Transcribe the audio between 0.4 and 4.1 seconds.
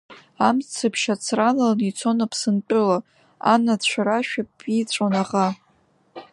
Амцаԥшь ацралан ицон Аԥсынтәыла, анацәа